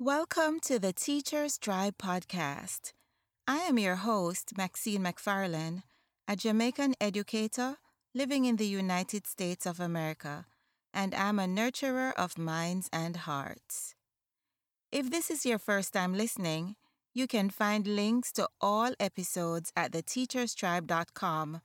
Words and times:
Welcome 0.00 0.60
to 0.60 0.78
the 0.78 0.92
Teachers 0.92 1.58
Tribe 1.58 1.98
podcast. 1.98 2.92
I 3.48 3.56
am 3.64 3.80
your 3.80 3.96
host, 3.96 4.56
Maxine 4.56 5.02
McFarlane, 5.02 5.82
a 6.28 6.36
Jamaican 6.36 6.94
educator 7.00 7.78
living 8.14 8.44
in 8.44 8.58
the 8.58 8.66
United 8.68 9.26
States 9.26 9.66
of 9.66 9.80
America, 9.80 10.46
and 10.94 11.16
I'm 11.16 11.40
a 11.40 11.46
nurturer 11.46 12.12
of 12.14 12.38
minds 12.38 12.88
and 12.92 13.16
hearts. 13.16 13.96
If 14.92 15.10
this 15.10 15.32
is 15.32 15.44
your 15.44 15.58
first 15.58 15.94
time 15.94 16.14
listening, 16.14 16.76
you 17.12 17.26
can 17.26 17.50
find 17.50 17.84
links 17.84 18.30
to 18.34 18.48
all 18.60 18.92
episodes 19.00 19.72
at 19.74 19.90
theteacherstribe.com 19.90 21.60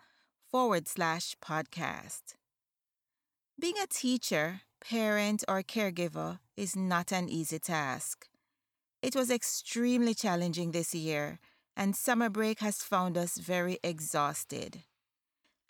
forward 0.50 0.88
slash 0.88 1.36
podcast. 1.39 2.34
Being 3.59 3.75
a 3.77 3.86
teacher, 3.86 4.61
parent, 4.81 5.43
or 5.47 5.61
caregiver 5.61 6.39
is 6.55 6.75
not 6.75 7.11
an 7.11 7.29
easy 7.29 7.59
task. 7.59 8.27
It 9.02 9.15
was 9.15 9.29
extremely 9.29 10.13
challenging 10.13 10.71
this 10.71 10.95
year, 10.95 11.39
and 11.75 11.95
summer 11.95 12.30
break 12.30 12.59
has 12.59 12.77
found 12.77 13.17
us 13.17 13.38
very 13.38 13.80
exhausted. 13.84 14.84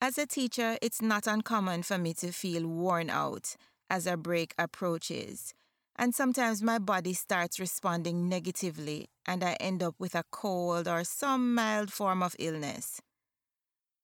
As 0.02 0.18
a 0.18 0.28
teacher, 0.28 0.78
it's 0.82 1.02
not 1.02 1.28
uncommon 1.28 1.84
for 1.84 1.98
me 1.98 2.14
to 2.16 2.32
feel 2.32 2.68
worn 2.68 3.10
out 3.10 3.56
as 3.90 4.06
a 4.06 4.18
break 4.18 4.54
approaches, 4.58 5.54
and 5.96 6.14
sometimes 6.14 6.62
my 6.62 6.80
body 6.80 7.14
starts 7.14 7.60
responding 7.60 8.28
negatively, 8.28 9.10
and 9.26 9.44
I 9.44 9.54
end 9.60 9.82
up 9.82 9.96
with 10.00 10.16
a 10.16 10.26
cold 10.32 10.88
or 10.88 11.04
some 11.04 11.56
mild 11.56 11.92
form 11.92 12.22
of 12.22 12.36
illness. 12.40 13.02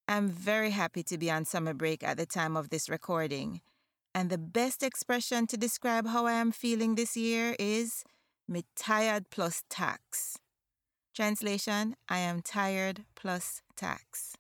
I'm 0.07 0.29
very 0.29 0.71
happy 0.71 1.03
to 1.03 1.17
be 1.17 1.29
on 1.29 1.45
summer 1.45 1.73
break 1.73 2.03
at 2.03 2.17
the 2.17 2.25
time 2.25 2.55
of 2.55 2.70
this 2.70 2.89
recording, 2.89 3.61
and 4.19 4.29
the 4.29 4.37
best 4.37 4.83
expression 4.83 5.47
to 5.47 5.55
describe 5.55 6.05
how 6.05 6.25
I 6.25 6.33
am 6.33 6.51
feeling 6.51 6.95
this 6.95 7.15
year 7.15 7.55
is 7.57 8.03
me 8.49 8.65
tired 8.75 9.29
plus 9.29 9.63
tax. 9.69 10.37
Translation 11.15 11.95
I 12.09 12.17
am 12.17 12.41
tired 12.41 13.05
plus 13.15 13.61
tax. 13.77 14.35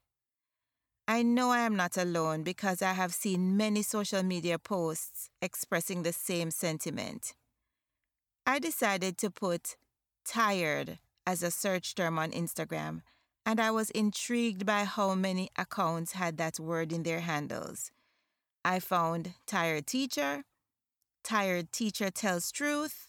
I 1.07 1.23
know 1.23 1.51
I 1.51 1.59
am 1.59 1.77
not 1.77 1.95
alone 1.95 2.43
because 2.43 2.81
I 2.81 2.91
have 2.91 3.13
seen 3.13 3.55
many 3.55 3.81
social 3.81 4.21
media 4.21 4.59
posts 4.59 5.29
expressing 5.41 6.03
the 6.03 6.11
same 6.11 6.51
sentiment. 6.51 7.33
I 8.45 8.59
decided 8.59 9.17
to 9.19 9.31
put 9.31 9.77
tired 10.25 10.99
as 11.25 11.41
a 11.41 11.51
search 11.51 11.95
term 11.95 12.19
on 12.19 12.31
Instagram, 12.31 12.99
and 13.45 13.61
I 13.61 13.71
was 13.71 13.91
intrigued 13.91 14.65
by 14.65 14.83
how 14.83 15.15
many 15.15 15.51
accounts 15.57 16.11
had 16.11 16.35
that 16.35 16.59
word 16.59 16.91
in 16.91 17.03
their 17.03 17.21
handles. 17.21 17.91
I 18.69 18.79
found 18.79 19.33
Tired 19.47 19.87
Teacher, 19.87 20.43
Tired 21.23 21.71
Teacher 21.71 22.11
Tells 22.11 22.51
Truth, 22.51 23.07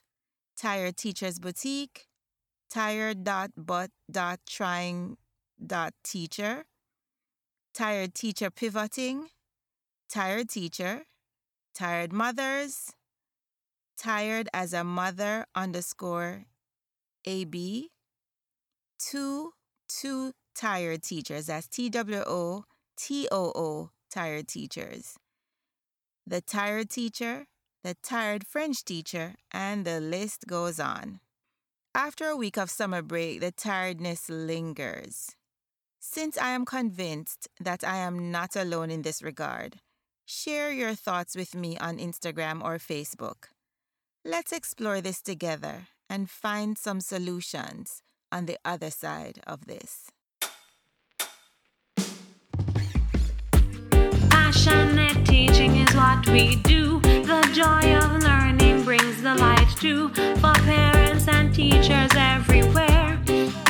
Tired 0.56 0.97
Teacher's 0.97 1.39
Boutique, 1.39 2.06
Tired 2.70 3.25
dot 3.25 3.50
but 3.58 3.91
dot 4.11 4.41
trying 4.48 5.19
dot 5.64 5.92
teacher, 6.02 6.64
Tired 7.75 8.14
Teacher 8.14 8.48
Pivoting, 8.48 9.27
Tired 10.08 10.48
Teacher, 10.48 11.02
Tired 11.74 12.11
Mothers, 12.11 12.95
Tired 13.98 14.48
as 14.55 14.72
a 14.72 14.83
Mother 14.83 15.45
underscore 15.55 16.47
AB, 17.27 17.91
two, 18.98 19.52
two 19.91 20.33
tired 20.55 21.02
teachers. 21.02 21.48
That's 21.48 21.67
T 21.67 21.91
W 21.91 22.22
O 22.27 22.64
T 22.97 23.28
O 23.30 23.52
O, 23.55 23.91
tired 24.08 24.48
teachers. 24.48 25.19
The 26.26 26.40
tired 26.40 26.90
teacher, 26.90 27.46
the 27.82 27.94
tired 28.02 28.46
French 28.46 28.84
teacher, 28.84 29.34
and 29.50 29.84
the 29.84 30.00
list 30.00 30.46
goes 30.46 30.78
on. 30.78 31.20
After 31.94 32.27
a 32.27 32.36
week 32.36 32.56
of 32.56 32.70
summer 32.70 33.02
break, 33.02 33.40
the 33.40 33.50
tiredness 33.50 34.28
lingers. 34.28 35.36
Since 35.98 36.38
I 36.38 36.50
am 36.50 36.64
convinced 36.64 37.48
that 37.58 37.82
I 37.84 37.96
am 37.96 38.30
not 38.30 38.56
alone 38.56 38.90
in 38.90 39.02
this 39.02 39.22
regard, 39.22 39.80
share 40.24 40.70
your 40.70 40.95
thoughts 40.95 41.34
with 41.34 41.55
me 41.55 41.77
on 41.78 41.98
Instagram 41.98 42.62
or 42.62 42.78
Facebook. 42.78 43.50
Let's 44.24 44.52
explore 44.52 45.00
this 45.00 45.20
together 45.20 45.89
and 46.08 46.30
find 46.30 46.78
some 46.78 47.00
solutions 47.00 48.02
on 48.30 48.46
the 48.46 48.58
other 48.64 48.90
side 48.90 49.40
of 49.46 49.66
this. 49.66 50.11
Passionate 54.30 55.09
teaching 55.30 55.77
is 55.77 55.95
what 55.95 56.29
we 56.29 56.57
do. 56.57 56.98
The 57.01 57.42
joy 57.55 57.95
of 57.95 58.20
learning 58.24 58.83
brings 58.83 59.23
the 59.23 59.36
light 59.36 59.68
to 59.80 60.08
for 60.41 60.55
parents 60.64 61.29
and 61.29 61.55
teachers 61.55 62.11
everywhere. 62.17 63.17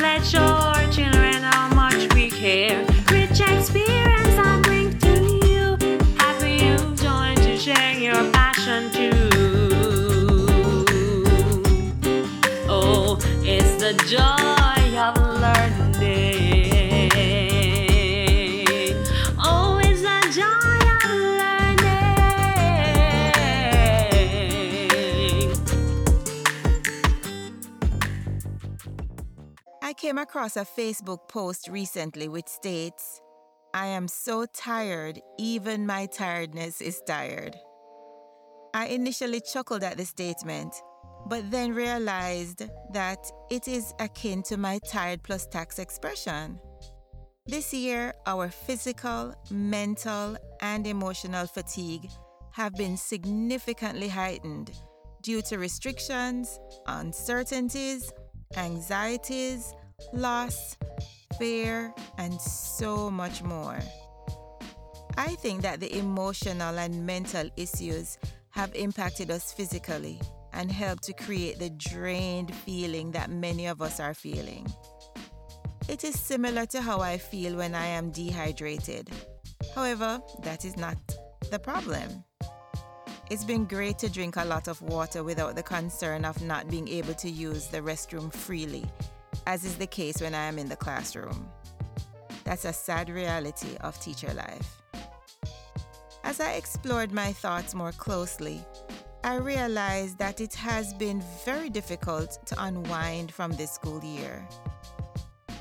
Let 0.01 0.25
show 0.25 0.41
our 0.41 0.91
children 0.91 1.35
how 1.35 1.69
much 1.75 2.15
we 2.15 2.31
care. 2.31 2.83
Rich 3.13 3.41
experience 3.41 4.37
I 4.49 4.61
bring 4.63 4.99
to 5.01 5.15
you. 5.47 5.77
Happy 6.17 6.53
you 6.65 6.77
join 6.97 7.37
to 7.37 7.59
share 7.59 7.93
your 7.93 8.23
passion 8.33 8.91
too. 8.91 9.11
Oh, 12.69 13.19
it's 13.45 13.75
the 13.83 13.93
joy 14.09 14.40
came 30.11 30.19
across 30.19 30.57
a 30.57 30.65
Facebook 30.65 31.29
post 31.29 31.69
recently 31.69 32.27
which 32.27 32.49
states, 32.49 33.21
I 33.73 33.87
am 33.87 34.09
so 34.09 34.45
tired, 34.53 35.21
even 35.39 35.87
my 35.87 36.07
tiredness 36.07 36.81
is 36.81 37.01
tired. 37.07 37.55
I 38.75 38.87
initially 38.87 39.41
chuckled 39.41 39.85
at 39.85 39.99
the 39.99 40.05
statement, 40.05 40.75
but 41.29 41.49
then 41.53 41.77
realized 41.77 42.65
that 42.93 43.25
it 43.53 43.69
is 43.69 43.95
akin 44.01 44.43
to 44.49 44.57
my 44.57 44.81
tired 44.81 45.23
plus 45.23 45.47
tax 45.47 45.79
expression. 45.79 46.59
This 47.47 47.73
year, 47.73 48.13
our 48.27 48.49
physical, 48.49 49.33
mental, 49.49 50.37
and 50.61 50.89
emotional 50.89 51.47
fatigue 51.47 52.11
have 52.51 52.75
been 52.75 52.97
significantly 52.97 54.09
heightened 54.09 54.73
due 55.23 55.41
to 55.43 55.59
restrictions, 55.59 56.59
uncertainties, 56.89 58.13
anxieties, 58.57 59.73
loss, 60.13 60.77
fear, 61.39 61.95
and 62.19 62.41
so 62.41 63.11
much 63.11 63.43
more. 63.43 63.79
I 65.17 65.35
think 65.37 65.63
that 65.63 65.81
the 65.81 65.97
emotional 65.99 66.79
and 66.79 67.07
mental 67.07 67.49
issues 67.57 68.19
have 68.51 68.75
impacted 68.75 69.31
us 69.31 69.53
physically 69.53 70.21
and 70.53 70.71
helped 70.71 71.05
to 71.05 71.13
create 71.13 71.59
the 71.59 71.71
drained 71.71 72.55
feeling 72.55 73.11
that 73.13 73.31
many 73.31 73.67
of 73.67 73.83
us 73.83 74.01
are 74.01 74.15
feeling. 74.15 74.67
It 75.89 76.05
is 76.05 76.19
similar 76.19 76.67
to 76.67 76.81
how 76.81 77.01
I 77.01 77.19
feel 77.19 77.57
when 77.57 77.75
I 77.75 77.87
am 77.87 78.11
dehydrated. 78.11 79.11
However, 79.75 80.21
that 80.43 80.65
is 80.65 80.77
not 80.77 80.97
the 81.51 81.59
problem. 81.59 82.25
It's 83.31 83.45
been 83.45 83.65
great 83.65 83.99
to 83.99 84.11
drink 84.11 84.37
a 84.37 84.45
lot 84.45 84.67
of 84.67 84.83
water 84.83 85.23
without 85.23 85.55
the 85.55 85.63
concern 85.63 86.25
of 86.25 86.43
not 86.43 86.69
being 86.69 86.89
able 86.89 87.15
to 87.15 87.31
use 87.31 87.67
the 87.69 87.79
restroom 87.79 88.33
freely, 88.33 88.85
as 89.51 89.65
is 89.65 89.75
the 89.75 89.87
case 89.87 90.23
when 90.23 90.33
I 90.33 90.45
am 90.45 90.61
in 90.61 90.69
the 90.69 90.77
classroom. 90.77 91.49
That's 92.45 92.65
a 92.65 92.73
sad 92.73 93.11
reality 93.11 93.77
of 93.81 94.01
teacher 94.01 94.33
life. 94.33 94.81
As 96.23 96.39
I 96.39 96.53
explored 96.53 97.11
my 97.11 97.33
thoughts 97.33 97.75
more 97.75 97.91
closely, 97.91 98.65
I 99.25 99.35
realized 99.39 100.19
that 100.19 100.41
it 100.41 100.55
has 100.55 100.95
been 100.95 101.21
very 101.45 101.69
difficult 101.69 102.39
to 102.47 102.63
unwind 102.63 103.33
from 103.33 103.51
this 103.51 103.73
school 103.73 104.01
year. 104.05 104.47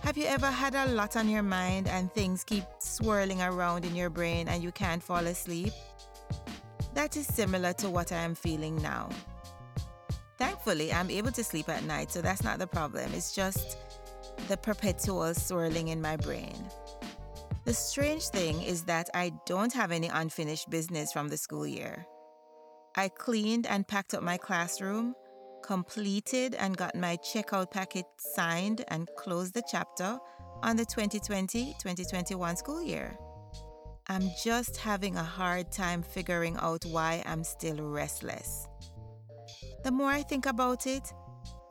Have 0.04 0.18
you 0.18 0.26
ever 0.26 0.52
had 0.52 0.76
a 0.76 0.86
lot 0.94 1.18
on 1.18 1.28
your 1.28 1.42
mind 1.42 1.88
and 1.88 2.14
things 2.14 2.44
keep 2.44 2.66
swirling 2.78 3.42
around 3.42 3.86
in 3.86 3.96
your 3.96 4.12
brain 4.12 4.48
and 4.50 4.62
you 4.62 4.72
can't 4.72 5.02
fall 5.02 5.26
asleep? 5.26 5.74
That 6.94 7.18
is 7.18 7.26
similar 7.26 7.74
to 7.82 7.90
what 7.90 8.12
I 8.12 8.18
am 8.18 8.36
feeling 8.36 8.80
now. 8.84 9.10
Thankfully, 10.40 10.94
I'm 10.94 11.10
able 11.10 11.32
to 11.34 11.44
sleep 11.44 11.68
at 11.68 11.84
night, 11.84 12.12
so 12.12 12.22
that's 12.22 12.44
not 12.44 12.60
the 12.60 12.68
problem. 12.68 13.12
It's 13.14 13.36
just 13.36 13.78
the 14.48 14.56
perpetual 14.56 15.34
swirling 15.34 15.90
in 15.90 16.02
my 16.02 16.16
brain. 16.16 16.56
The 17.66 17.74
strange 17.74 18.24
thing 18.30 18.62
is 18.64 18.84
that 18.84 19.10
I 19.14 19.34
don't 19.46 19.74
have 19.74 19.92
any 19.92 20.08
unfinished 20.08 20.70
business 20.70 21.12
from 21.12 21.28
the 21.28 21.36
school 21.36 21.68
year. 21.68 22.06
I 22.96 23.10
cleaned 23.10 23.68
and 23.68 23.86
packed 23.86 24.14
up 24.14 24.24
my 24.24 24.38
classroom, 24.38 25.14
completed 25.62 26.56
and 26.56 26.78
got 26.78 26.96
my 26.96 27.18
checkout 27.18 27.70
packet 27.70 28.06
signed 28.18 28.86
and 28.88 29.10
closed 29.18 29.54
the 29.54 29.64
chapter 29.70 30.18
on 30.64 30.78
the 30.78 30.86
2020 30.86 31.76
2021 31.82 32.56
school 32.56 32.82
year. 32.82 33.18
I'm 34.08 34.32
just 34.42 34.78
having 34.78 35.18
a 35.18 35.24
hard 35.24 35.70
time 35.70 36.02
figuring 36.02 36.56
out 36.62 36.86
why 36.86 37.22
I'm 37.26 37.44
still 37.44 37.84
restless. 37.84 38.69
The 39.84 39.92
more 39.92 40.10
I 40.10 40.24
think 40.24 40.46
about 40.46 40.86
it, 40.86 41.14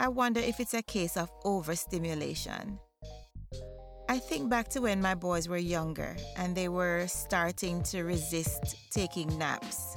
I 0.01 0.09
wonder 0.09 0.41
if 0.41 0.61
it's 0.61 0.75
a 0.75 0.83
case 0.83 1.17
of 1.17 1.31
overstimulation. 1.45 2.79
I 4.09 4.19
think 4.19 4.49
back 4.49 4.69
to 4.69 4.81
when 4.81 5.03
my 5.03 5.15
boys 5.15 5.49
were 5.49 5.59
younger 5.59 6.17
and 6.37 6.57
they 6.57 6.69
were 6.69 7.07
starting 7.07 7.83
to 7.85 8.05
resist 8.05 8.77
taking 8.91 9.37
naps. 9.39 9.97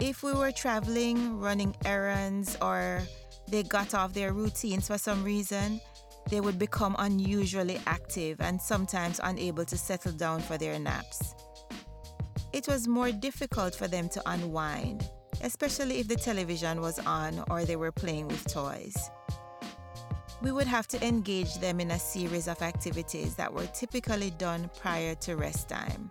If 0.00 0.24
we 0.24 0.32
were 0.32 0.50
traveling, 0.50 1.38
running 1.38 1.76
errands, 1.84 2.56
or 2.60 3.02
they 3.48 3.62
got 3.62 3.94
off 3.94 4.14
their 4.14 4.32
routines 4.32 4.88
for 4.88 4.98
some 4.98 5.22
reason, 5.22 5.80
they 6.28 6.40
would 6.40 6.58
become 6.58 6.96
unusually 6.98 7.80
active 7.86 8.40
and 8.40 8.60
sometimes 8.60 9.20
unable 9.22 9.64
to 9.64 9.78
settle 9.78 10.12
down 10.12 10.40
for 10.40 10.58
their 10.58 10.78
naps. 10.78 11.34
It 12.52 12.66
was 12.66 12.88
more 12.88 13.12
difficult 13.12 13.74
for 13.74 13.86
them 13.86 14.08
to 14.08 14.22
unwind, 14.26 15.08
especially 15.42 15.98
if 15.98 16.08
the 16.08 16.16
television 16.16 16.80
was 16.80 16.98
on 17.00 17.44
or 17.50 17.64
they 17.64 17.76
were 17.76 17.92
playing 17.92 18.28
with 18.28 18.46
toys 18.52 19.10
we 20.40 20.52
would 20.52 20.66
have 20.66 20.86
to 20.88 21.04
engage 21.04 21.58
them 21.58 21.80
in 21.80 21.90
a 21.90 21.98
series 21.98 22.46
of 22.46 22.62
activities 22.62 23.34
that 23.34 23.52
were 23.52 23.66
typically 23.66 24.30
done 24.30 24.70
prior 24.78 25.14
to 25.16 25.36
rest 25.36 25.68
time. 25.68 26.10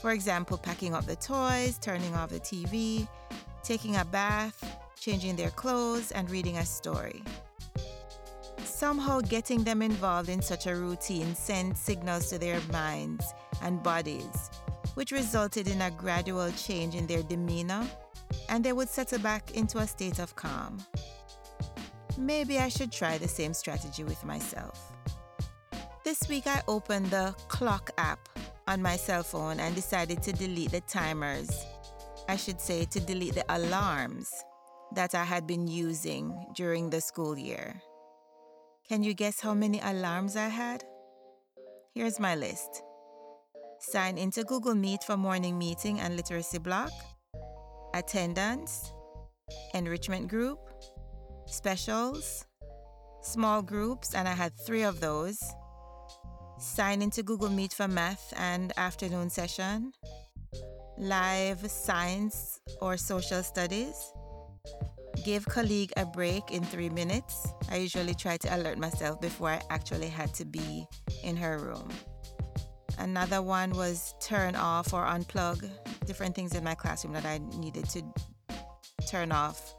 For 0.00 0.12
example, 0.12 0.56
packing 0.56 0.94
up 0.94 1.06
the 1.06 1.16
toys, 1.16 1.78
turning 1.78 2.14
off 2.14 2.30
the 2.30 2.40
TV, 2.40 3.06
taking 3.62 3.96
a 3.96 4.04
bath, 4.04 4.64
changing 4.98 5.36
their 5.36 5.50
clothes, 5.50 6.12
and 6.12 6.30
reading 6.30 6.56
a 6.58 6.64
story. 6.64 7.22
Somehow, 8.64 9.20
getting 9.20 9.62
them 9.62 9.82
involved 9.82 10.28
in 10.28 10.40
such 10.40 10.66
a 10.66 10.74
routine 10.74 11.34
sent 11.34 11.76
signals 11.76 12.30
to 12.30 12.38
their 12.38 12.60
minds 12.72 13.24
and 13.62 13.82
bodies, 13.82 14.50
which 14.94 15.12
resulted 15.12 15.68
in 15.68 15.82
a 15.82 15.90
gradual 15.90 16.50
change 16.52 16.94
in 16.94 17.06
their 17.06 17.22
demeanor, 17.22 17.86
and 18.48 18.64
they 18.64 18.72
would 18.72 18.88
settle 18.88 19.18
back 19.18 19.52
into 19.52 19.78
a 19.78 19.86
state 19.86 20.18
of 20.18 20.36
calm. 20.36 20.78
Maybe 22.18 22.58
I 22.58 22.68
should 22.68 22.92
try 22.92 23.18
the 23.18 23.28
same 23.28 23.54
strategy 23.54 24.04
with 24.04 24.24
myself. 24.24 24.92
This 26.04 26.28
week 26.28 26.46
I 26.46 26.62
opened 26.68 27.06
the 27.06 27.34
clock 27.48 27.90
app 27.96 28.28
on 28.66 28.82
my 28.82 28.96
cell 28.96 29.22
phone 29.22 29.60
and 29.60 29.74
decided 29.74 30.22
to 30.24 30.32
delete 30.32 30.72
the 30.72 30.80
timers. 30.82 31.50
I 32.28 32.36
should 32.36 32.60
say 32.60 32.84
to 32.86 33.00
delete 33.00 33.34
the 33.34 33.44
alarms 33.48 34.30
that 34.94 35.14
I 35.14 35.24
had 35.24 35.46
been 35.46 35.68
using 35.68 36.46
during 36.54 36.90
the 36.90 37.00
school 37.00 37.38
year. 37.38 37.80
Can 38.88 39.02
you 39.02 39.14
guess 39.14 39.40
how 39.40 39.54
many 39.54 39.80
alarms 39.80 40.36
I 40.36 40.48
had? 40.48 40.84
Here's 41.94 42.20
my 42.20 42.34
list. 42.34 42.82
Sign 43.78 44.18
into 44.18 44.44
Google 44.44 44.74
Meet 44.74 45.04
for 45.04 45.16
morning 45.16 45.58
meeting 45.58 45.98
and 45.98 46.16
literacy 46.16 46.58
block, 46.58 46.92
attendance, 47.94 48.92
enrichment 49.74 50.28
group, 50.28 50.58
specials, 51.46 52.46
small 53.22 53.62
groups, 53.62 54.14
and 54.14 54.26
I 54.28 54.32
had 54.32 54.52
three 54.66 54.82
of 54.82 55.00
those. 55.00 55.42
Sign 56.58 57.02
into 57.02 57.22
Google 57.22 57.48
Meet 57.48 57.72
for 57.72 57.88
math 57.88 58.32
and 58.36 58.72
afternoon 58.76 59.30
session, 59.30 59.92
live 60.96 61.70
science 61.70 62.60
or 62.80 62.96
social 62.96 63.42
studies, 63.42 64.12
give 65.24 65.44
colleague 65.46 65.92
a 65.96 66.06
break 66.06 66.50
in 66.50 66.62
three 66.62 66.88
minutes. 66.88 67.48
I 67.70 67.76
usually 67.76 68.14
try 68.14 68.36
to 68.38 68.56
alert 68.56 68.78
myself 68.78 69.20
before 69.20 69.50
I 69.50 69.62
actually 69.70 70.08
had 70.08 70.32
to 70.34 70.44
be 70.44 70.86
in 71.24 71.36
her 71.36 71.58
room. 71.58 71.88
Another 72.98 73.42
one 73.42 73.70
was 73.70 74.14
turn 74.20 74.54
off 74.54 74.92
or 74.92 75.04
unplug 75.04 75.68
different 76.06 76.34
things 76.34 76.54
in 76.54 76.64
my 76.64 76.74
classroom 76.74 77.14
that 77.14 77.24
I 77.24 77.38
needed 77.58 77.88
to 77.90 78.02
turn 79.06 79.32
off 79.32 79.74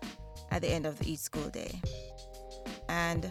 at 0.52 0.62
the 0.62 0.70
end 0.70 0.86
of 0.86 1.02
each 1.02 1.20
school 1.20 1.50
day. 1.50 1.82
And 2.90 3.30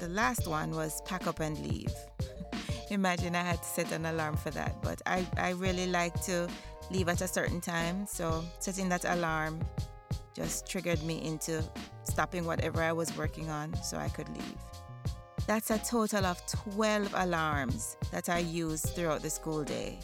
the 0.00 0.08
last 0.08 0.46
one 0.46 0.72
was 0.72 1.00
pack 1.02 1.26
up 1.26 1.40
and 1.40 1.58
leave. 1.58 1.92
Imagine 2.90 3.34
I 3.34 3.42
had 3.42 3.62
to 3.62 3.68
set 3.68 3.92
an 3.92 4.06
alarm 4.06 4.36
for 4.36 4.50
that, 4.50 4.82
but 4.82 5.00
I, 5.06 5.26
I 5.36 5.50
really 5.50 5.86
like 5.86 6.20
to 6.24 6.48
leave 6.90 7.08
at 7.08 7.20
a 7.20 7.28
certain 7.28 7.60
time. 7.60 8.06
So 8.06 8.44
setting 8.58 8.88
that 8.90 9.04
alarm 9.04 9.60
just 10.34 10.68
triggered 10.68 11.02
me 11.02 11.24
into 11.24 11.62
stopping 12.04 12.44
whatever 12.44 12.82
I 12.82 12.92
was 12.92 13.16
working 13.16 13.48
on 13.50 13.74
so 13.82 13.96
I 13.96 14.08
could 14.08 14.28
leave. 14.28 14.58
That's 15.46 15.70
a 15.70 15.78
total 15.78 16.24
of 16.24 16.40
12 16.46 17.12
alarms 17.16 17.96
that 18.10 18.28
I 18.28 18.38
used 18.38 18.86
throughout 18.94 19.22
the 19.22 19.30
school 19.30 19.62
day. 19.62 19.98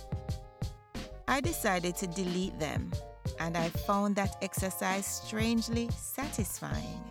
I 1.31 1.41
decided 1.41 1.95
to 1.99 2.09
delete 2.09 2.59
them 2.59 2.91
and 3.39 3.57
I 3.57 3.69
found 3.69 4.17
that 4.17 4.35
exercise 4.43 5.07
strangely 5.07 5.89
satisfying. 5.97 7.05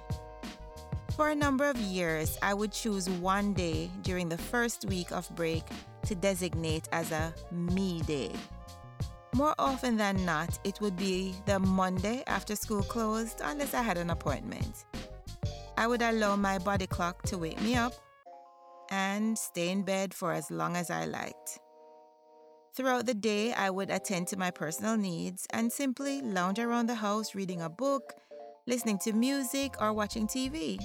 For 1.15 1.29
a 1.29 1.35
number 1.35 1.69
of 1.69 1.77
years, 1.77 2.37
I 2.41 2.53
would 2.53 2.73
choose 2.73 3.09
one 3.09 3.53
day 3.53 3.89
during 4.01 4.27
the 4.27 4.37
first 4.37 4.83
week 4.89 5.13
of 5.13 5.33
break 5.37 5.63
to 6.05 6.15
designate 6.15 6.89
as 6.91 7.13
a 7.13 7.33
me 7.49 8.01
day. 8.01 8.33
More 9.33 9.55
often 9.57 9.95
than 9.95 10.25
not, 10.25 10.59
it 10.65 10.81
would 10.81 10.97
be 10.97 11.33
the 11.45 11.59
Monday 11.59 12.21
after 12.27 12.57
school 12.57 12.83
closed, 12.83 13.39
unless 13.41 13.73
I 13.73 13.81
had 13.81 13.97
an 13.97 14.09
appointment. 14.09 14.83
I 15.77 15.87
would 15.87 16.01
allow 16.01 16.35
my 16.35 16.57
body 16.57 16.87
clock 16.87 17.23
to 17.23 17.37
wake 17.37 17.61
me 17.61 17.75
up 17.75 17.93
and 18.89 19.37
stay 19.37 19.69
in 19.69 19.83
bed 19.83 20.13
for 20.13 20.33
as 20.33 20.51
long 20.51 20.75
as 20.75 20.89
I 20.89 21.05
liked. 21.05 21.59
Throughout 22.79 23.07
the 23.07 23.13
day, 23.13 23.51
I 23.51 23.69
would 23.69 23.89
attend 23.89 24.29
to 24.29 24.39
my 24.39 24.51
personal 24.51 24.95
needs 24.95 25.45
and 25.49 25.69
simply 25.69 26.21
lounge 26.21 26.59
around 26.59 26.85
the 26.85 26.95
house 26.95 27.35
reading 27.35 27.61
a 27.61 27.69
book, 27.69 28.13
listening 28.67 28.97
to 28.99 29.11
music, 29.11 29.75
or 29.81 29.91
watching 29.91 30.27
TV. 30.27 30.79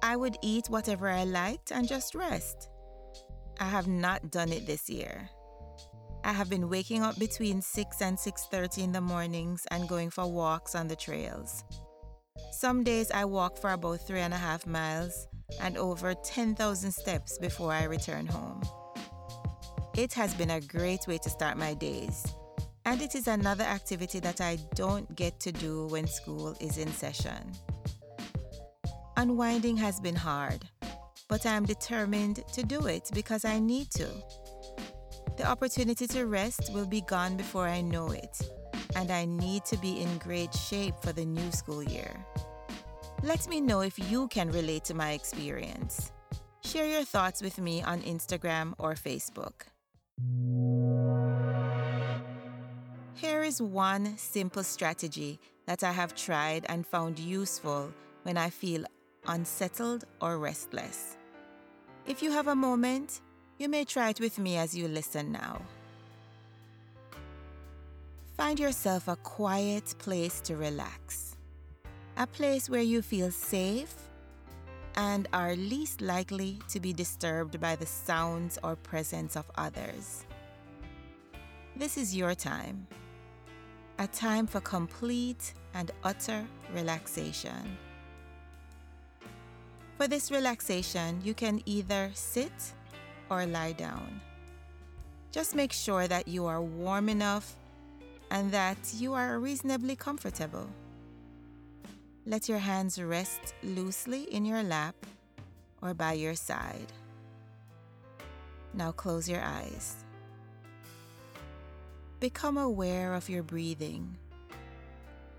I 0.00 0.14
would 0.14 0.36
eat 0.42 0.68
whatever 0.68 1.08
I 1.08 1.24
liked 1.24 1.72
and 1.72 1.88
just 1.88 2.14
rest. 2.14 2.68
I 3.58 3.64
have 3.64 3.88
not 3.88 4.30
done 4.30 4.52
it 4.52 4.64
this 4.64 4.88
year. 4.88 5.28
I 6.22 6.30
have 6.30 6.48
been 6.48 6.68
waking 6.68 7.02
up 7.02 7.18
between 7.18 7.62
6 7.62 8.00
and 8.00 8.16
6:30 8.16 8.84
in 8.84 8.92
the 8.92 9.00
mornings 9.00 9.66
and 9.72 9.88
going 9.88 10.10
for 10.10 10.24
walks 10.24 10.76
on 10.76 10.86
the 10.86 10.94
trails. 10.94 11.64
Some 12.52 12.84
days 12.84 13.10
I 13.10 13.24
walk 13.24 13.58
for 13.58 13.72
about 13.72 14.06
three 14.06 14.20
and 14.20 14.34
a 14.34 14.44
half 14.48 14.68
miles 14.68 15.26
and 15.60 15.76
over 15.76 16.14
10,000 16.14 16.92
steps 16.92 17.38
before 17.38 17.72
I 17.72 17.86
return 17.86 18.26
home. 18.26 18.62
It 19.98 20.12
has 20.12 20.32
been 20.32 20.50
a 20.50 20.60
great 20.60 21.08
way 21.08 21.18
to 21.18 21.28
start 21.28 21.58
my 21.58 21.74
days, 21.74 22.24
and 22.84 23.02
it 23.02 23.16
is 23.16 23.26
another 23.26 23.64
activity 23.64 24.20
that 24.20 24.40
I 24.40 24.56
don't 24.76 25.12
get 25.16 25.40
to 25.40 25.50
do 25.50 25.88
when 25.88 26.06
school 26.06 26.56
is 26.60 26.78
in 26.78 26.86
session. 26.92 27.50
Unwinding 29.16 29.76
has 29.78 29.98
been 29.98 30.14
hard, 30.14 30.68
but 31.28 31.44
I 31.46 31.54
am 31.54 31.66
determined 31.66 32.44
to 32.52 32.62
do 32.62 32.86
it 32.86 33.10
because 33.12 33.44
I 33.44 33.58
need 33.58 33.90
to. 33.90 34.06
The 35.36 35.48
opportunity 35.48 36.06
to 36.06 36.26
rest 36.26 36.72
will 36.72 36.86
be 36.86 37.00
gone 37.00 37.36
before 37.36 37.66
I 37.66 37.80
know 37.80 38.12
it, 38.12 38.40
and 38.94 39.10
I 39.10 39.24
need 39.24 39.64
to 39.64 39.76
be 39.78 40.00
in 40.00 40.18
great 40.18 40.54
shape 40.54 40.94
for 41.02 41.12
the 41.12 41.24
new 41.24 41.50
school 41.50 41.82
year. 41.82 42.24
Let 43.24 43.48
me 43.48 43.60
know 43.60 43.80
if 43.80 43.98
you 43.98 44.28
can 44.28 44.52
relate 44.52 44.84
to 44.84 44.94
my 44.94 45.10
experience. 45.10 46.12
Share 46.62 46.86
your 46.86 47.02
thoughts 47.02 47.42
with 47.42 47.58
me 47.58 47.82
on 47.82 48.00
Instagram 48.02 48.74
or 48.78 48.94
Facebook. 48.94 49.66
Here 53.14 53.42
is 53.42 53.60
one 53.60 54.16
simple 54.16 54.62
strategy 54.62 55.40
that 55.66 55.82
I 55.82 55.92
have 55.92 56.14
tried 56.14 56.64
and 56.68 56.86
found 56.86 57.18
useful 57.18 57.92
when 58.22 58.36
I 58.36 58.48
feel 58.48 58.84
unsettled 59.26 60.04
or 60.20 60.38
restless. 60.38 61.16
If 62.06 62.22
you 62.22 62.30
have 62.30 62.48
a 62.48 62.54
moment, 62.54 63.20
you 63.58 63.68
may 63.68 63.84
try 63.84 64.10
it 64.10 64.20
with 64.20 64.38
me 64.38 64.56
as 64.56 64.76
you 64.76 64.88
listen 64.88 65.32
now. 65.32 65.62
Find 68.36 68.58
yourself 68.58 69.08
a 69.08 69.16
quiet 69.16 69.94
place 69.98 70.40
to 70.42 70.56
relax, 70.56 71.36
a 72.16 72.26
place 72.26 72.70
where 72.70 72.82
you 72.82 73.02
feel 73.02 73.30
safe 73.30 74.07
and 74.98 75.28
are 75.32 75.54
least 75.54 76.00
likely 76.00 76.58
to 76.68 76.80
be 76.80 76.92
disturbed 76.92 77.60
by 77.60 77.76
the 77.76 77.86
sounds 77.86 78.58
or 78.64 78.74
presence 78.74 79.36
of 79.36 79.48
others. 79.54 80.26
This 81.76 81.96
is 81.96 82.16
your 82.16 82.34
time, 82.34 82.84
a 84.00 84.08
time 84.08 84.48
for 84.48 84.60
complete 84.60 85.54
and 85.72 85.92
utter 86.02 86.44
relaxation. 86.74 87.78
For 89.96 90.08
this 90.08 90.32
relaxation, 90.32 91.20
you 91.22 91.32
can 91.32 91.62
either 91.64 92.10
sit 92.14 92.74
or 93.30 93.46
lie 93.46 93.72
down. 93.72 94.20
Just 95.30 95.54
make 95.54 95.72
sure 95.72 96.08
that 96.08 96.26
you 96.26 96.46
are 96.46 96.60
warm 96.60 97.08
enough 97.08 97.54
and 98.32 98.50
that 98.50 98.78
you 98.96 99.14
are 99.14 99.38
reasonably 99.38 99.94
comfortable. 99.94 100.68
Let 102.28 102.46
your 102.46 102.58
hands 102.58 103.00
rest 103.00 103.54
loosely 103.62 104.24
in 104.24 104.44
your 104.44 104.62
lap 104.62 104.94
or 105.80 105.94
by 105.94 106.12
your 106.12 106.34
side. 106.34 106.92
Now 108.74 108.92
close 108.92 109.30
your 109.30 109.40
eyes. 109.40 110.04
Become 112.20 112.58
aware 112.58 113.14
of 113.14 113.30
your 113.30 113.42
breathing 113.42 114.14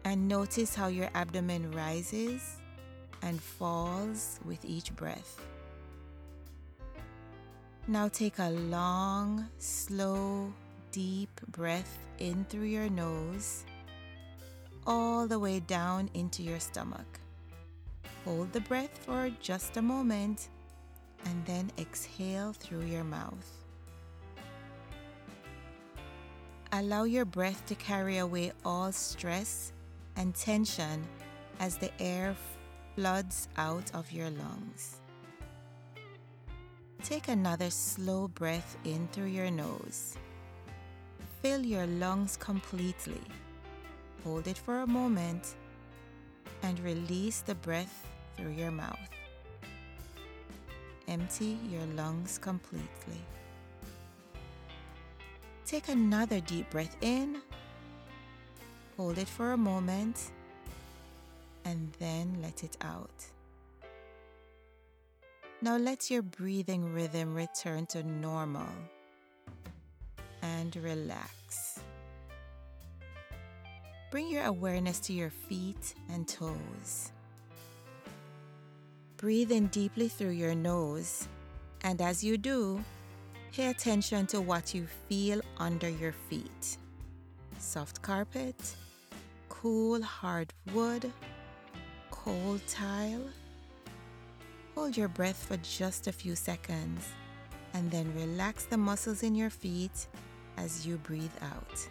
and 0.03 0.27
notice 0.27 0.73
how 0.73 0.87
your 0.87 1.11
abdomen 1.13 1.69
rises 1.73 2.57
and 3.21 3.39
falls 3.39 4.39
with 4.43 4.65
each 4.65 4.95
breath. 4.95 5.39
Now 7.87 8.07
take 8.07 8.39
a 8.39 8.49
long, 8.49 9.47
slow, 9.59 10.51
deep 10.91 11.39
breath 11.49 11.99
in 12.17 12.45
through 12.45 12.63
your 12.63 12.89
nose, 12.89 13.63
all 14.89 15.27
the 15.27 15.37
way 15.37 15.59
down 15.59 16.09
into 16.15 16.41
your 16.41 16.59
stomach. 16.59 17.19
Hold 18.25 18.51
the 18.51 18.61
breath 18.61 18.97
for 19.05 19.29
just 19.39 19.77
a 19.77 19.81
moment 19.81 20.49
and 21.25 21.45
then 21.45 21.71
exhale 21.77 22.53
through 22.53 22.85
your 22.85 23.03
mouth. 23.03 23.47
Allow 26.71 27.03
your 27.03 27.25
breath 27.25 27.65
to 27.67 27.75
carry 27.75 28.17
away 28.17 28.51
all 28.65 28.91
stress 28.91 29.73
and 30.15 30.33
tension 30.33 31.07
as 31.59 31.77
the 31.77 31.91
air 32.01 32.35
floods 32.95 33.47
out 33.57 33.91
of 33.93 34.11
your 34.11 34.31
lungs. 34.31 35.01
Take 37.03 37.27
another 37.27 37.69
slow 37.69 38.27
breath 38.27 38.75
in 38.85 39.07
through 39.11 39.27
your 39.27 39.51
nose. 39.51 40.15
Fill 41.41 41.63
your 41.63 41.85
lungs 41.85 42.37
completely. 42.37 43.21
Hold 44.23 44.47
it 44.47 44.57
for 44.57 44.81
a 44.81 44.87
moment 44.87 45.55
and 46.63 46.79
release 46.81 47.41
the 47.41 47.55
breath 47.55 48.07
through 48.35 48.51
your 48.51 48.71
mouth. 48.71 49.09
Empty 51.07 51.57
your 51.69 51.85
lungs 51.95 52.37
completely. 52.37 53.21
Take 55.65 55.87
another 55.89 56.39
deep 56.39 56.69
breath 56.69 56.95
in. 57.01 57.41
Hold 58.97 59.17
it 59.17 59.27
for 59.27 59.53
a 59.53 59.57
moment 59.57 60.31
and 61.65 61.91
then 61.99 62.37
let 62.41 62.63
it 62.63 62.77
out. 62.81 63.25
Now 65.61 65.77
let 65.77 66.09
your 66.09 66.21
breathing 66.21 66.93
rhythm 66.93 67.35
return 67.35 67.85
to 67.87 68.03
normal 68.03 68.69
and 70.41 70.75
relax. 70.75 71.79
Bring 74.11 74.29
your 74.29 74.45
awareness 74.45 74.99
to 75.01 75.13
your 75.13 75.29
feet 75.29 75.93
and 76.09 76.27
toes. 76.27 77.11
Breathe 79.17 79.51
in 79.51 79.67
deeply 79.67 80.07
through 80.07 80.31
your 80.31 80.55
nose, 80.55 81.27
and 81.81 82.01
as 82.01 82.23
you 82.23 82.37
do, 82.37 82.83
pay 83.51 83.67
attention 83.67 84.25
to 84.27 84.41
what 84.41 84.73
you 84.73 84.87
feel 85.07 85.41
under 85.57 85.89
your 85.89 86.13
feet 86.29 86.77
soft 87.59 88.01
carpet, 88.01 88.55
cool 89.49 90.01
hard 90.01 90.53
wood, 90.73 91.11
cold 92.09 92.61
tile. 92.67 93.29
Hold 94.75 94.95
your 94.95 95.09
breath 95.09 95.45
for 95.45 95.57
just 95.57 96.07
a 96.07 96.11
few 96.11 96.35
seconds 96.35 97.09
and 97.73 97.91
then 97.91 98.11
relax 98.15 98.65
the 98.65 98.77
muscles 98.77 99.23
in 99.23 99.35
your 99.35 99.49
feet 99.49 100.07
as 100.57 100.87
you 100.87 100.97
breathe 100.97 101.35
out. 101.41 101.87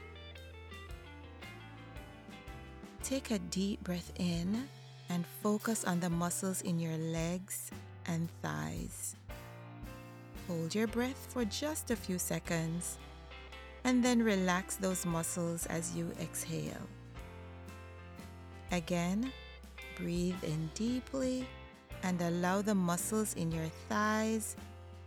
Take 3.09 3.31
a 3.31 3.38
deep 3.38 3.83
breath 3.85 4.12
in 4.19 4.69
and 5.09 5.25
focus 5.43 5.83
on 5.83 5.99
the 5.99 6.11
muscles 6.11 6.61
in 6.61 6.79
your 6.79 6.99
legs 6.99 7.71
and 8.05 8.29
thighs. 8.43 9.17
Hold 10.47 10.75
your 10.75 10.88
breath 10.88 11.27
for 11.31 11.47
just 11.47 11.91
a 11.91 11.97
few 11.97 12.19
seconds 12.19 12.99
and 13.85 14.05
then 14.05 14.23
relax 14.23 14.77
those 14.77 15.07
muscles 15.07 15.65
as 15.73 15.97
you 15.97 16.12
exhale. 16.21 16.85
Again, 18.73 19.33
breathe 19.97 20.45
in 20.45 20.69
deeply 20.75 21.49
and 22.03 22.21
allow 22.21 22.61
the 22.61 22.75
muscles 22.75 23.33
in 23.37 23.50
your 23.50 23.71
thighs, 23.88 24.55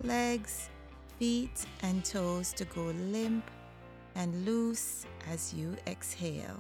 legs, 0.01 0.72
feet, 1.20 1.67
and 1.84 2.03
toes 2.03 2.51
to 2.53 2.65
go 2.65 2.81
limp 3.13 3.46
and 4.15 4.43
loose 4.43 5.05
as 5.29 5.53
you 5.53 5.77
exhale. 5.86 6.58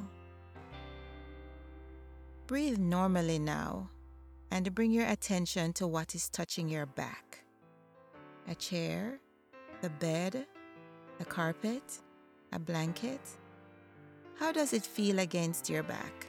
Breathe 2.51 2.79
normally 2.79 3.39
now 3.39 3.89
and 4.51 4.75
bring 4.75 4.91
your 4.91 5.07
attention 5.07 5.71
to 5.71 5.87
what 5.87 6.13
is 6.15 6.27
touching 6.27 6.67
your 6.67 6.85
back 6.85 7.45
a 8.49 8.55
chair, 8.55 9.21
the 9.81 9.89
bed, 9.89 10.45
the 11.17 11.23
carpet, 11.23 11.81
a 12.51 12.59
blanket. 12.59 13.21
How 14.37 14.51
does 14.51 14.73
it 14.73 14.85
feel 14.85 15.19
against 15.19 15.69
your 15.69 15.81
back? 15.81 16.27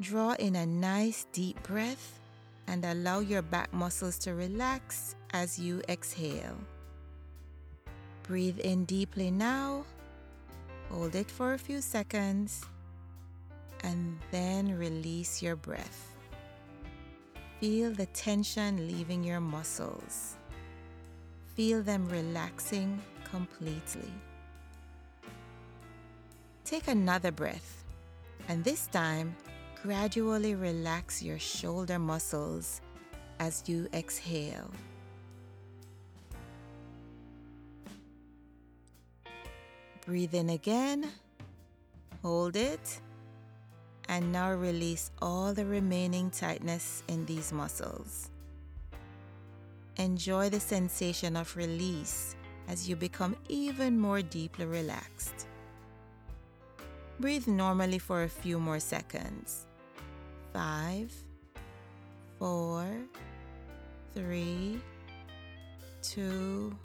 Draw 0.00 0.32
in 0.40 0.56
a 0.56 0.66
nice 0.66 1.24
deep 1.30 1.62
breath 1.62 2.18
and 2.66 2.84
allow 2.84 3.20
your 3.20 3.42
back 3.42 3.72
muscles 3.72 4.18
to 4.18 4.34
relax 4.34 5.14
as 5.32 5.56
you 5.56 5.82
exhale. 5.88 6.58
Breathe 8.24 8.58
in 8.58 8.86
deeply 8.86 9.30
now. 9.30 9.84
Hold 10.90 11.14
it 11.14 11.30
for 11.30 11.54
a 11.54 11.58
few 11.58 11.80
seconds 11.80 12.64
and 13.82 14.18
then 14.30 14.76
release 14.76 15.42
your 15.42 15.56
breath. 15.56 16.14
Feel 17.60 17.92
the 17.92 18.06
tension 18.06 18.88
leaving 18.88 19.22
your 19.22 19.40
muscles. 19.40 20.36
Feel 21.54 21.82
them 21.82 22.08
relaxing 22.08 23.00
completely. 23.24 24.12
Take 26.64 26.88
another 26.88 27.32
breath, 27.32 27.84
and 28.48 28.62
this 28.64 28.86
time, 28.86 29.36
gradually 29.82 30.54
relax 30.54 31.22
your 31.22 31.38
shoulder 31.38 31.98
muscles 31.98 32.80
as 33.40 33.62
you 33.66 33.88
exhale. 33.92 34.70
Breathe 40.06 40.34
in 40.34 40.50
again, 40.50 41.10
hold 42.22 42.56
it, 42.56 43.00
and 44.10 44.32
now 44.32 44.52
release 44.52 45.12
all 45.22 45.54
the 45.54 45.64
remaining 45.64 46.30
tightness 46.30 47.04
in 47.06 47.24
these 47.26 47.52
muscles. 47.52 48.28
Enjoy 49.96 50.50
the 50.50 50.58
sensation 50.58 51.36
of 51.36 51.56
release 51.56 52.34
as 52.66 52.88
you 52.88 52.96
become 52.96 53.36
even 53.48 53.96
more 53.96 54.20
deeply 54.20 54.66
relaxed. 54.66 55.46
Breathe 57.20 57.46
normally 57.46 58.00
for 58.00 58.24
a 58.24 58.28
few 58.28 58.58
more 58.58 58.80
seconds. 58.80 59.66
Five, 60.52 61.14
four, 62.40 62.84
three, 64.12 64.80
two, 66.02 66.76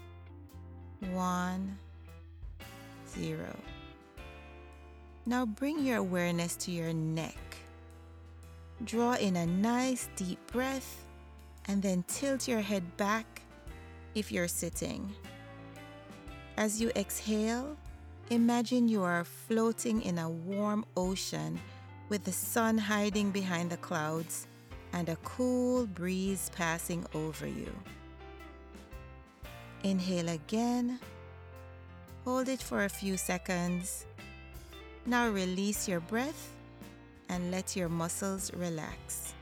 one, 1.10 1.76
zero. 3.10 3.56
Now 5.28 5.46
bring 5.46 5.84
your 5.84 5.98
awareness 5.98 6.56
to 6.58 6.72
your 6.72 6.94
neck. 6.94 7.38
Draw 8.84 9.14
in 9.14 9.38
a 9.38 9.46
nice 9.48 10.08
deep 10.16 10.40
breath 10.52 11.04
and 11.68 11.82
then 11.82 12.04
tilt 12.08 12.48
your 12.48 12.62
head 12.62 12.96
back 12.98 13.42
if 14.14 14.32
you're 14.32 14.48
sitting. 14.48 15.12
As 16.58 16.80
you 16.80 16.92
exhale, 16.96 17.76
imagine 18.30 18.88
you 18.88 19.02
are 19.02 19.24
floating 19.24 20.04
in 20.04 20.20
a 20.20 20.30
warm 20.30 20.86
ocean 20.96 21.60
with 22.08 22.24
the 22.24 22.32
sun 22.32 22.78
hiding 22.78 23.32
behind 23.32 23.72
the 23.72 23.78
clouds 23.78 24.46
and 24.94 25.10
a 25.10 25.16
cool 25.24 25.88
breeze 25.88 26.52
passing 26.56 27.04
over 27.16 27.48
you. 27.48 27.74
Inhale 29.84 30.30
again. 30.30 31.00
Hold 32.26 32.48
it 32.48 32.62
for 32.62 32.84
a 32.84 32.90
few 32.90 33.18
seconds. 33.18 34.06
Now 35.08 35.30
release 35.30 35.88
your 35.88 36.00
breath 36.00 36.52
and 37.30 37.52
let 37.52 37.76
your 37.76 37.90
muscles 37.90 38.52
relax. 38.54 39.34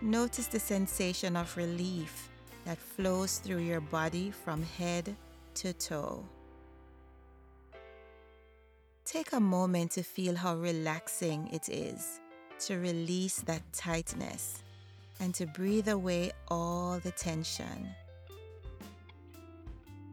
Notice 0.00 0.46
the 0.46 0.58
sensation 0.58 1.36
of 1.36 1.54
relief 1.58 2.30
that 2.64 2.78
flows 2.78 3.38
through 3.38 3.58
your 3.58 3.82
body 3.82 4.30
from 4.30 4.62
head 4.62 5.14
to 5.56 5.74
toe. 5.74 6.24
Take 9.04 9.32
a 9.32 9.40
moment 9.40 9.90
to 9.92 10.02
feel 10.02 10.34
how 10.36 10.56
relaxing 10.56 11.48
it 11.52 11.68
is 11.68 12.20
to 12.60 12.78
release 12.78 13.40
that 13.40 13.62
tightness 13.72 14.62
and 15.18 15.34
to 15.34 15.46
breathe 15.46 15.88
away 15.88 16.30
all 16.48 16.98
the 16.98 17.10
tension. 17.10 17.88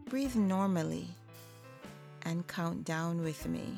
Breathe 0.09 0.35
normally 0.35 1.07
and 2.23 2.47
count 2.47 2.83
down 2.83 3.23
with 3.23 3.47
me. 3.47 3.77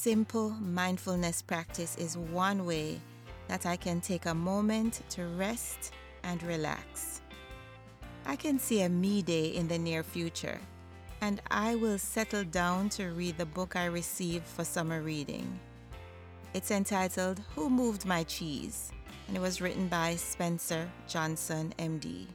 Simple 0.00 0.50
mindfulness 0.50 1.42
practice 1.42 1.96
is 1.96 2.16
one 2.16 2.64
way 2.64 3.00
that 3.48 3.66
I 3.66 3.74
can 3.74 4.00
take 4.00 4.26
a 4.26 4.34
moment 4.34 5.02
to 5.10 5.24
rest 5.24 5.92
and 6.22 6.40
relax. 6.44 7.20
I 8.24 8.36
can 8.36 8.60
see 8.60 8.82
a 8.82 8.88
me 8.88 9.22
day 9.22 9.46
in 9.46 9.66
the 9.66 9.76
near 9.76 10.04
future, 10.04 10.60
and 11.20 11.42
I 11.50 11.74
will 11.74 11.98
settle 11.98 12.44
down 12.44 12.90
to 12.90 13.08
read 13.08 13.38
the 13.38 13.46
book 13.46 13.74
I 13.74 13.86
received 13.86 14.46
for 14.46 14.64
summer 14.64 15.02
reading. 15.02 15.58
It's 16.54 16.70
entitled 16.70 17.40
Who 17.56 17.68
Moved 17.68 18.06
My 18.06 18.22
Cheese? 18.22 18.92
and 19.26 19.36
it 19.36 19.40
was 19.40 19.60
written 19.60 19.88
by 19.88 20.14
Spencer 20.14 20.88
Johnson, 21.08 21.74
MD. 21.76 22.28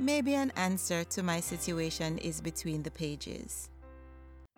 Maybe 0.00 0.34
an 0.34 0.52
answer 0.56 1.04
to 1.04 1.22
my 1.22 1.38
situation 1.38 2.18
is 2.18 2.40
between 2.40 2.82
the 2.82 2.90
pages. 2.90 3.70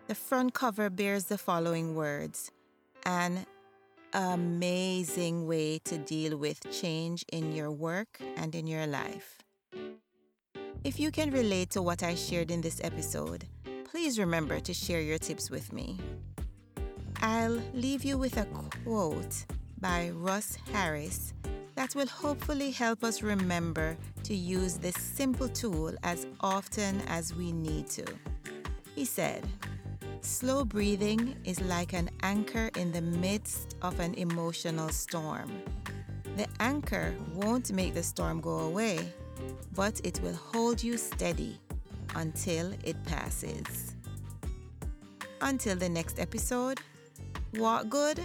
The 0.08 0.14
front 0.14 0.54
cover 0.54 0.88
bears 0.88 1.24
the 1.24 1.36
following 1.36 1.94
words 1.94 2.50
An 3.04 3.44
amazing 4.14 5.46
way 5.46 5.80
to 5.80 5.98
deal 5.98 6.38
with 6.38 6.58
change 6.72 7.26
in 7.30 7.52
your 7.52 7.70
work 7.70 8.18
and 8.38 8.54
in 8.54 8.66
your 8.66 8.86
life. 8.86 9.36
If 10.82 10.98
you 10.98 11.10
can 11.10 11.30
relate 11.30 11.68
to 11.72 11.82
what 11.82 12.02
I 12.02 12.14
shared 12.14 12.50
in 12.50 12.62
this 12.62 12.80
episode, 12.82 13.44
please 13.84 14.18
remember 14.18 14.60
to 14.60 14.72
share 14.72 15.02
your 15.02 15.18
tips 15.18 15.50
with 15.50 15.74
me. 15.74 15.98
I'll 17.20 17.60
leave 17.74 18.02
you 18.02 18.16
with 18.16 18.38
a 18.38 18.46
quote 18.84 19.44
by 19.78 20.08
Russ 20.14 20.56
Harris 20.72 21.34
that 21.74 21.94
will 21.94 22.06
hopefully 22.06 22.70
help 22.70 23.04
us 23.04 23.20
remember 23.20 23.94
to 24.22 24.34
use 24.34 24.78
this 24.78 24.96
simple 24.96 25.50
tool 25.50 25.92
as 26.02 26.26
often 26.40 27.02
as 27.08 27.34
we 27.34 27.52
need 27.52 27.90
to. 27.90 28.06
He 28.94 29.04
said, 29.04 29.46
Slow 30.28 30.62
breathing 30.62 31.36
is 31.44 31.58
like 31.62 31.94
an 31.94 32.10
anchor 32.22 32.70
in 32.76 32.92
the 32.92 33.00
midst 33.00 33.76
of 33.80 33.98
an 33.98 34.12
emotional 34.14 34.90
storm. 34.90 35.50
The 36.36 36.46
anchor 36.60 37.16
won't 37.34 37.72
make 37.72 37.94
the 37.94 38.02
storm 38.02 38.42
go 38.42 38.58
away, 38.58 39.10
but 39.74 40.00
it 40.04 40.20
will 40.22 40.34
hold 40.34 40.82
you 40.82 40.98
steady 40.98 41.58
until 42.14 42.72
it 42.84 43.02
passes. 43.04 43.94
Until 45.40 45.76
the 45.76 45.88
next 45.88 46.20
episode, 46.20 46.78
walk 47.54 47.88
good 47.88 48.20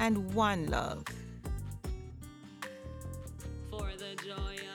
and 0.00 0.34
one 0.34 0.66
love. 0.66 1.04
For 3.70 3.92
the 3.96 4.20
joy 4.22 4.65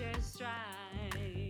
Tribe. 0.00 0.48
Yeah. 1.14 1.49